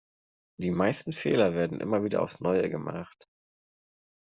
[0.57, 3.29] Die meisten Fehler werden immer wieder aufs Neue gemacht.